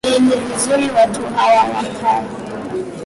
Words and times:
eeh 0.07 0.19
ni 0.21 0.35
vizuri 0.35 0.89
watu 0.89 1.21
hawa 1.35 1.63
wakae 1.75 2.25